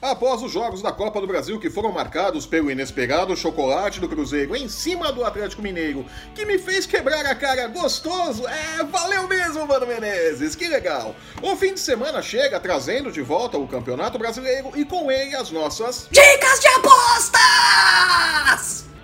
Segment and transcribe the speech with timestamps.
[0.00, 4.54] Após os jogos da Copa do Brasil que foram marcados pelo inesperado chocolate do Cruzeiro
[4.54, 9.66] em cima do Atlético Mineiro, que me fez quebrar a cara gostoso, é, valeu mesmo,
[9.66, 11.16] Mano Menezes, que legal!
[11.42, 15.50] O fim de semana chega trazendo de volta o Campeonato Brasileiro e com ele as
[15.50, 17.38] nossas Dicas de apostas!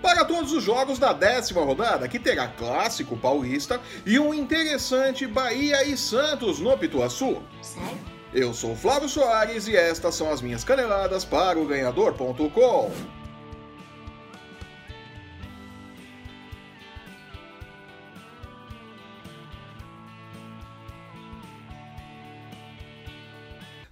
[0.00, 5.84] para todos os jogos da décima rodada, que terá clássico paulista e um interessante Bahia
[5.84, 7.42] e Santos no Pituaçu.
[7.60, 8.17] Sério?
[8.32, 13.17] Eu sou Flávio Soares e estas são as minhas caneladas para o ganhador.com.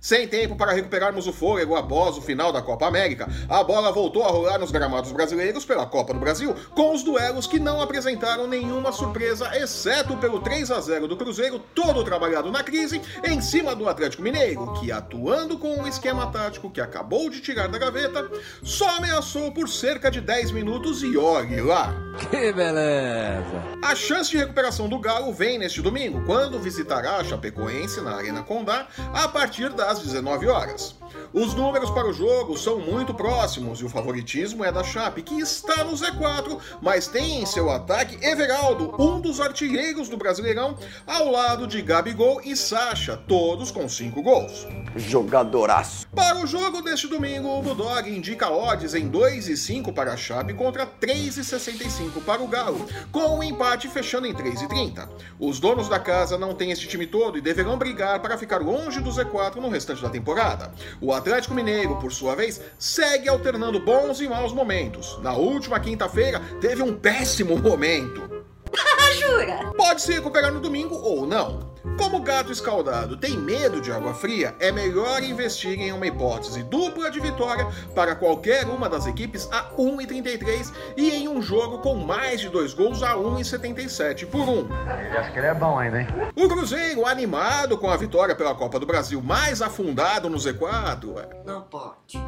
[0.07, 4.23] Sem tempo para recuperarmos o fôlego após o final da Copa América, a bola voltou
[4.23, 8.47] a rolar nos gramados brasileiros pela Copa do Brasil, com os duelos que não apresentaram
[8.47, 13.75] nenhuma surpresa, exceto pelo 3 a 0 do Cruzeiro, todo trabalhado na crise, em cima
[13.75, 18.31] do Atlético Mineiro, que atuando com um esquema tático que acabou de tirar da gaveta,
[18.63, 21.93] só ameaçou por cerca de 10 minutos e olhe lá.
[22.31, 23.61] Que beleza!
[23.83, 28.45] A chance de recuperação do Galo vem neste domingo, quando visitará a Chapecoense na Arena
[28.45, 30.95] Condá a partir das 19 horas.
[31.33, 35.41] Os números para o jogo são muito próximos e o favoritismo é da Chape, que
[35.41, 41.31] está no Z4, mas tem em seu ataque Everaldo, um dos artilheiros do Brasileirão, ao
[41.31, 44.67] lado de Gabigol e Sacha, todos com 5 gols.
[44.97, 46.07] Jogadoraço!
[46.15, 50.87] Para o jogo deste domingo, o Bulldog indica odds em 2,5 para a Chape contra
[50.87, 55.09] 3,65 para o Galo, com o empate fechando em 3,30.
[55.39, 59.01] Os donos da casa não têm este time todo e deverão brigar para ficar longe
[59.01, 60.73] do Z4 no restante da temporada.
[61.01, 65.19] O Atlético Mineiro, por sua vez, segue alternando bons e maus momentos.
[65.23, 68.45] Na última quinta-feira, teve um péssimo momento.
[69.19, 69.73] Jura?
[69.77, 71.76] Pode se recuperar no domingo ou não.
[71.99, 76.63] Como o gato escaldado tem medo de água fria, é melhor investir em uma hipótese
[76.63, 81.95] dupla de vitória para qualquer uma das equipes a 1,33 e em um jogo com
[81.95, 84.59] mais de dois gols a 1,77 por 1.
[85.07, 86.09] Ele acha que ele é bom ainda, hein?
[86.35, 91.43] O Cruzeiro, animado com a vitória pela Copa do Brasil, mais afundado no Z4, é,
[91.45, 92.19] Não pode.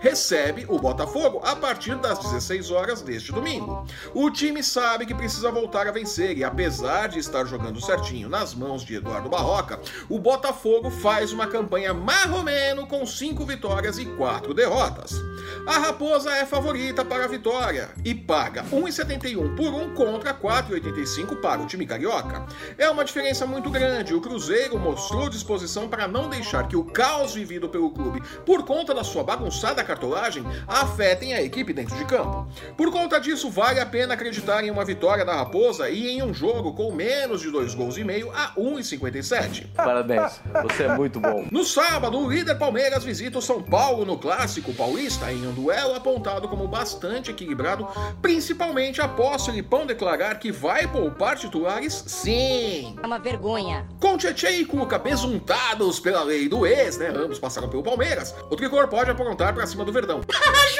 [0.00, 3.86] Recebe o Botafogo a partir das 16 horas deste domingo.
[4.14, 8.54] O time sabe que precisa voltar a vencer e, apesar de estar jogando certinho nas
[8.54, 9.78] mãos de Eduardo Barroca,
[10.08, 15.29] o Botafogo faz uma campanha marromeno com 5 vitórias e 4 derrotas.
[15.66, 21.60] A Raposa é favorita para a vitória e paga 1,71 por 1 contra 4,85 para
[21.60, 22.46] o time carioca.
[22.76, 24.14] É uma diferença muito grande.
[24.14, 28.94] O Cruzeiro mostrou disposição para não deixar que o caos vivido pelo clube por conta
[28.94, 32.46] da sua bagunçada cartolagem afetem a equipe dentro de campo.
[32.76, 36.32] Por conta disso, vale a pena acreditar em uma vitória da Raposa e em um
[36.32, 39.66] jogo com menos de 2 gols e meio a 1,57.
[39.74, 41.46] Parabéns, você é muito bom.
[41.50, 45.94] No sábado, o líder Palmeiras visita o São Paulo no Clássico Paulista em um duelo
[45.94, 47.86] apontado como bastante equilibrado,
[48.20, 52.96] principalmente após Filipão declarar que vai poupar titulares sim.
[53.02, 53.86] É uma vergonha.
[54.00, 57.08] Com Tietchan e Cuca besuntados pela lei do ex, né?
[57.08, 58.34] Ambos passaram pelo Palmeiras.
[58.50, 60.20] O tricolor pode aprontar pra cima do Verdão.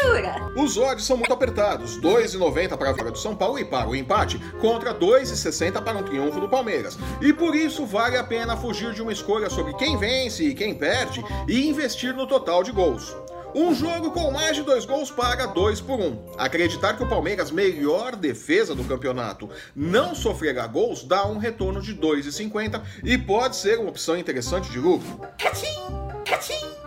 [0.03, 0.53] Jura?
[0.57, 3.97] Os odds são muito apertados: 2,90 para a vitória do São Paulo e para o
[3.97, 6.99] empate, contra 2,60 para um triunfo do Palmeiras.
[7.21, 10.75] E por isso vale a pena fugir de uma escolha sobre quem vence e quem
[10.75, 13.15] perde e investir no total de gols.
[13.55, 16.07] Um jogo com mais de dois gols paga 2 por 1.
[16.07, 16.27] Um.
[16.39, 21.95] Acreditar que o Palmeiras, melhor defesa do campeonato, não sofrerá gols dá um retorno de
[21.95, 25.21] 2,50 e pode ser uma opção interessante de lucro.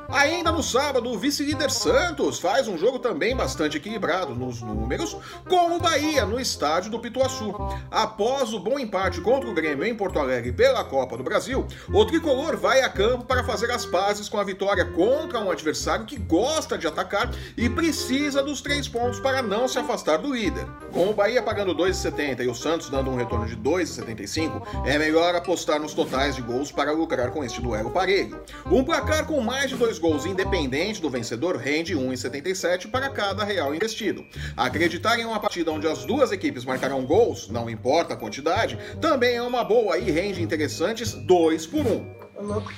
[0.10, 5.76] Ainda no sábado, o vice-líder Santos faz um jogo também bastante equilibrado nos números com
[5.76, 7.54] o Bahia no estádio do Pituaçu.
[7.90, 12.06] Após o bom empate contra o Grêmio em Porto Alegre pela Copa do Brasil, o
[12.06, 16.18] tricolor vai a campo para fazer as pazes com a vitória contra um adversário que
[16.18, 20.66] gosta de atacar e precisa dos três pontos para não se afastar do líder.
[20.92, 25.34] Com o Bahia pagando 2,70 e o Santos dando um retorno de 2,75, é melhor
[25.36, 28.42] apostar nos totais de gols para lucrar com este duelo parelho.
[28.66, 33.74] Um placar com mais de dois gols independente do vencedor rende 1,77 para cada real
[33.74, 34.26] investido.
[34.56, 39.36] Acreditar em uma partida onde as duas equipes marcarão gols, não importa a quantidade, também
[39.36, 42.23] é uma boa e rende interessantes 2 por 1.
[42.40, 42.72] Louco.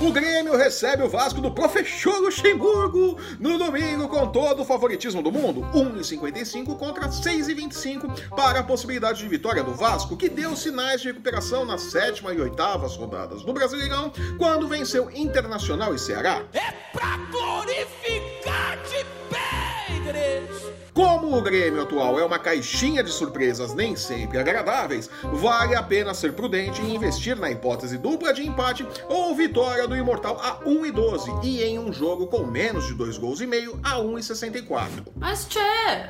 [0.00, 5.32] O Grêmio recebe o Vasco do Professor Luxemburgo no domingo com todo o favoritismo do
[5.32, 11.08] mundo, 1,55 contra 6,25 para a possibilidade de vitória do Vasco, que deu sinais de
[11.08, 16.44] recuperação nas sétima e oitavas rodadas do Brasileirão, quando venceu Internacional e Ceará.
[16.52, 20.74] É pra glorificar de pé, igreja!
[21.20, 26.14] Como o Grêmio atual é uma caixinha de surpresas nem sempre agradáveis, vale a pena
[26.14, 31.44] ser prudente e investir na hipótese dupla de empate ou vitória do Imortal a 1,12
[31.44, 35.08] e em um jogo com menos de 2 gols e meio a 1,64.
[35.14, 35.60] Mas tchê!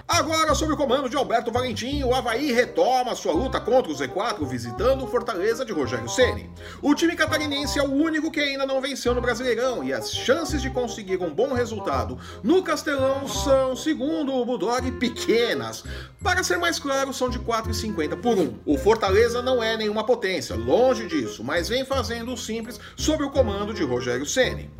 [0.07, 4.47] Agora, sob o comando de Alberto Valentim, o Havaí retoma sua luta contra o Z4
[4.47, 6.49] visitando o Fortaleza de Rogério Ceni.
[6.81, 10.63] O time catarinense é o único que ainda não venceu no Brasileirão e as chances
[10.63, 15.83] de conseguir um bom resultado no Castelão são, segundo o Bulldog, pequenas.
[16.23, 18.59] Para ser mais claro, são de 4,50 por 1.
[18.67, 23.31] O Fortaleza não é nenhuma potência, longe disso, mas vem fazendo o simples sob o
[23.31, 24.71] comando de Rogério Ceni.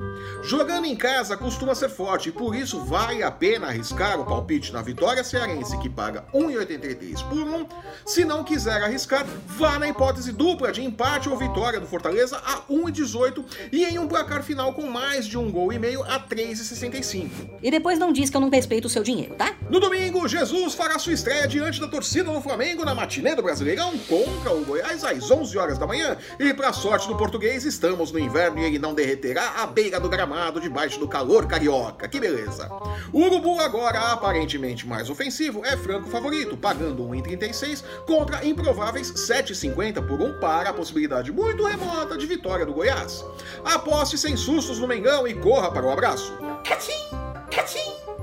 [0.43, 4.73] Jogando em casa costuma ser forte e por isso vale a pena arriscar o palpite
[4.73, 7.67] na vitória cearense que paga 1,83 por 1.
[8.05, 12.63] Se não quiser arriscar, vá na hipótese dupla de empate ou vitória do Fortaleza a
[12.71, 17.31] 1,18 e em um placar final com mais de um gol e meio a 3,65.
[17.63, 19.55] E depois não diz que eu não respeito o seu dinheiro, tá?
[19.71, 23.99] No domingo, Jesus fará sua estreia diante da torcida do Flamengo na matinê do Brasileirão
[23.99, 26.17] contra o Goiás às 11 horas da manhã.
[26.39, 30.09] E para sorte do português, estamos no inverno e ele não derreterá à beira do
[30.09, 32.09] gramado debaixo do calor carioca.
[32.09, 32.71] Que beleza.
[33.13, 40.21] O Urubu agora aparentemente mais ofensivo é franco favorito, pagando 1,36 contra improváveis 7,50 por
[40.21, 43.25] 1 para a possibilidade muito remota de vitória do Goiás.
[43.65, 46.33] Aposte sem sustos no Mengão e corra para o abraço.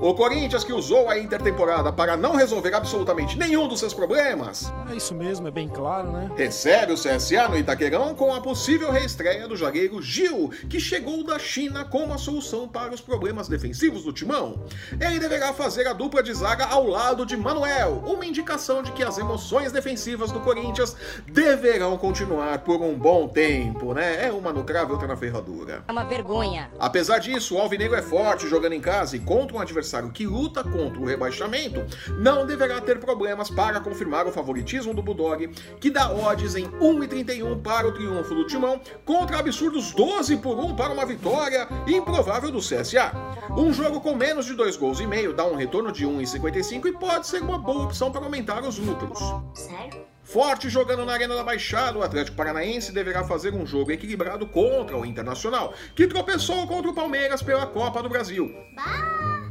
[0.00, 4.94] O Corinthians, que usou a intertemporada para não resolver absolutamente nenhum dos seus problemas, É
[4.94, 6.30] isso mesmo, é bem claro, né?
[6.36, 11.36] recebe o CSA no Itaquerão com a possível reestreia do zagueiro Gil, que chegou da
[11.36, 14.62] China como a solução para os problemas defensivos do timão.
[15.00, 19.02] Ele deverá fazer a dupla de zaga ao lado de Manuel, uma indicação de que
[19.02, 20.96] as emoções defensivas do Corinthians
[21.26, 24.26] deverão continuar por um bom tempo, né?
[24.26, 25.82] É uma no cravo e outra na ferradura.
[25.88, 26.70] É uma vergonha.
[26.78, 30.62] Apesar disso, o Alvinegro é forte jogando em casa e contra um adversário que luta
[30.62, 31.84] contra o rebaixamento,
[32.18, 35.48] não deverá ter problemas para confirmar o favoritismo do Bulldog,
[35.80, 40.76] que dá odds em 1,31 para o triunfo do Timão, contra absurdos 12 por 1
[40.76, 43.12] para uma vitória improvável do CSA.
[43.56, 46.92] Um jogo com menos de 2 gols e meio dá um retorno de 1,55 e
[46.92, 49.18] pode ser uma boa opção para aumentar os lucros.
[49.54, 50.06] Sério?
[50.28, 54.94] Forte jogando na Arena da Baixada, o Atlético Paranaense deverá fazer um jogo equilibrado contra
[54.94, 58.54] o Internacional, que tropeçou contra o Palmeiras pela Copa do Brasil.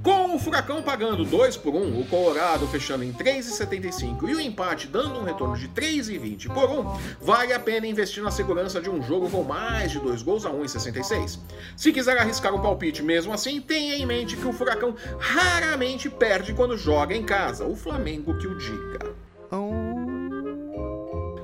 [0.08, 4.88] Com o Furacão pagando 2 por 1, o Colorado fechando em 3,75 e o empate
[4.88, 9.04] dando um retorno de 3,20 por 1, vale a pena investir na segurança de um
[9.04, 11.40] jogo com mais de 2 gols a 1,66.
[11.76, 16.54] Se quiser arriscar o palpite mesmo assim, tenha em mente que o Furacão raramente perde
[16.54, 19.14] quando joga em casa, o Flamengo que o diga.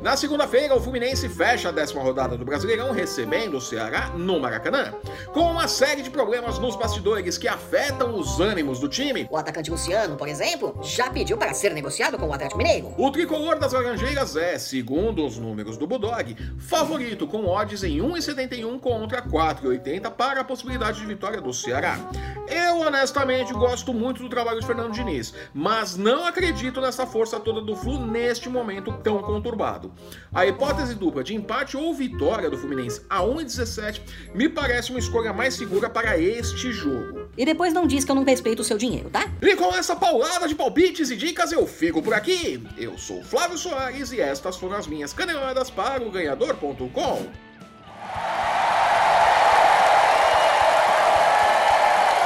[0.04, 4.94] Na segunda-feira, o Fluminense fecha a décima rodada do Brasileirão recebendo o Ceará no Maracanã,
[5.32, 9.26] com uma série de problemas nos bastidores que afetam os ânimos do time.
[9.32, 12.94] O atacante Luciano, por exemplo, já pediu para ser negociado com o Atlético Mineiro.
[12.98, 18.82] O tricolor das Laranjeiras é, segundo os números do Bulldog, favorito com odds em 1,71
[18.82, 21.98] contra 4,80 para a possibilidade de vitória do Ceará.
[22.46, 27.62] Eu honestamente gosto muito do trabalho de Fernando Diniz, mas não acredito nessa força toda
[27.62, 29.93] do Flu neste momento tão conturbado.
[30.34, 34.02] A hipótese dupla de empate ou vitória do Fluminense a 1,17
[34.34, 37.30] me parece uma escolha mais segura para este jogo.
[37.38, 39.28] E depois não diz que eu não respeito o seu dinheiro, tá?
[39.42, 42.62] E com essa paulada de palpites e dicas eu fico por aqui.
[42.78, 47.28] Eu sou Flávio Soares e estas foram as minhas caneladas para o ganhador.com.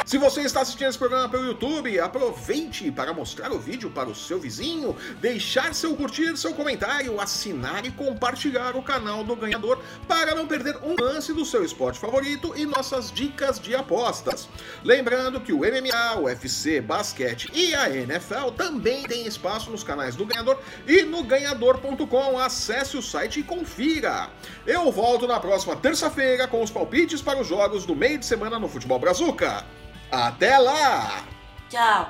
[0.07, 4.15] Se você está assistindo esse programa pelo YouTube, aproveite para mostrar o vídeo para o
[4.15, 10.33] seu vizinho, deixar seu curtir, seu comentário, assinar e compartilhar o canal do ganhador para
[10.33, 14.47] não perder um lance do seu esporte favorito e nossas dicas de apostas.
[14.81, 20.15] Lembrando que o MMA, o UFC, basquete e a NFL também tem espaço nos canais
[20.15, 22.39] do ganhador e no ganhador.com.
[22.39, 24.29] Acesse o site e confira.
[24.65, 28.57] Eu volto na próxima terça-feira com os palpites para os jogos do meio de semana
[28.57, 29.65] no Futebol Brazuca.
[30.11, 31.23] Até lá!
[31.69, 32.09] Tchau!